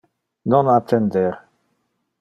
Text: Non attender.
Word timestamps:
Non 0.51 0.65
attender. 0.77 1.31